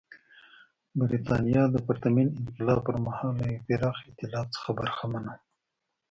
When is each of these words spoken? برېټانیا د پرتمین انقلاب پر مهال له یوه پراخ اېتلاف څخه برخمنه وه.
برېټانیا 0.99 1.63
د 1.69 1.75
پرتمین 1.87 2.27
انقلاب 2.39 2.79
پر 2.85 2.95
مهال 3.05 3.31
له 3.39 3.45
یوه 3.51 3.63
پراخ 3.67 3.97
اېتلاف 4.07 4.47
څخه 4.55 4.69
برخمنه 4.79 5.31
وه. 5.35 5.43